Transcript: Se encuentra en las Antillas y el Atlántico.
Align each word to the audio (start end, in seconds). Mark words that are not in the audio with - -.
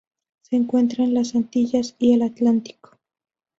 Se 0.41 0.55
encuentra 0.55 1.03
en 1.03 1.13
las 1.13 1.35
Antillas 1.35 1.95
y 1.99 2.13
el 2.15 2.23
Atlántico. 2.23 2.97